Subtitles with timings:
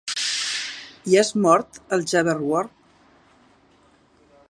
[1.11, 2.73] I has mort el Jabberwock?